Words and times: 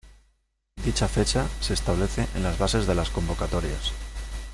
Dicha 0.83 1.07
fecha 1.07 1.47
se 1.59 1.75
establece 1.75 2.27
en 2.33 2.41
las 2.41 2.57
bases 2.57 2.87
de 2.87 2.95
las 2.95 3.11
convocatorias. 3.11 3.91